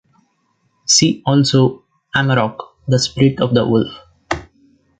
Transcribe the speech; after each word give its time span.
See 0.87 1.21
also; 1.27 1.83
Amarok, 2.15 2.73
the 2.87 2.97
spirit 2.97 3.39
of 3.39 3.53
the 3.53 3.67
wolf. 3.67 3.93